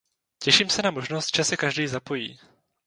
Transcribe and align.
Těším 0.43 0.69
se 0.69 0.81
na 0.81 0.91
možnost, 0.91 1.35
že 1.35 1.43
se 1.43 1.57
každý 1.57 1.87
zapojí. 1.87 2.39